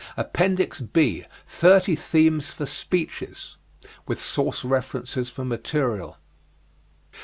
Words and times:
APPENDIX 0.17 0.81
B 0.93 1.25
THIRTY 1.45 1.95
THEMES 1.95 2.49
FOR 2.49 2.65
SPEECHES 2.65 3.57
With 4.07 4.19
Source 4.19 4.63
References 4.65 5.29
for 5.29 5.45
Material. 5.45 6.17